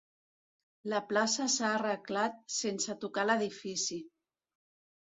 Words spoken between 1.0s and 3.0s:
plaça s'ha arreglat sense